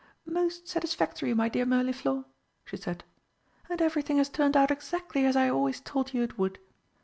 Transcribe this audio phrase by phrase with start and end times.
[0.25, 2.25] "Most satisfactory, my dear Mirliflor!"
[2.65, 3.03] she said.
[3.69, 6.57] "And everything has turned out exactly as I always told you it would.